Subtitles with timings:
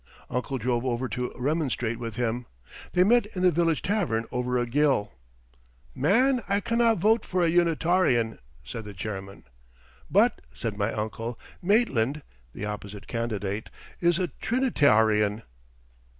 [0.31, 2.47] Uncle drove over to remonstrate with him.
[2.93, 5.11] They met in the village tavern over a gill:
[5.93, 9.43] "Man, I canna vote for a Unitawrian," said the Chairman.
[10.09, 13.69] "But," said my uncle, "Maitland [the opposing candidate]
[13.99, 15.43] is a Trinitawrian."